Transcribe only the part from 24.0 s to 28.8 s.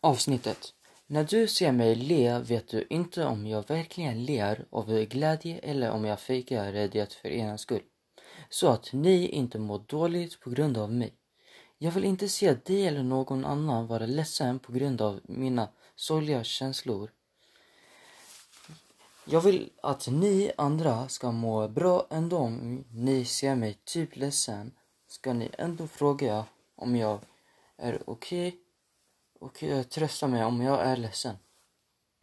ledsen. Ska ni ändå fråga om jag är okej okay